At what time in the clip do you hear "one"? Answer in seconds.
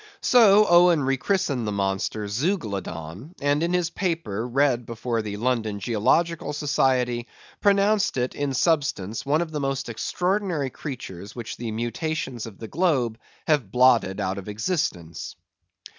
9.27-9.43